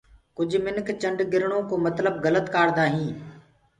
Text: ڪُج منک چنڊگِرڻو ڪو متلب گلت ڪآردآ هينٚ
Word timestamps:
ڪُج 0.37 0.51
منک 0.63 0.87
چنڊگِرڻو 1.01 1.59
ڪو 1.69 1.75
متلب 1.85 2.15
گلت 2.25 2.45
ڪآردآ 2.55 2.85
هينٚ 2.93 3.15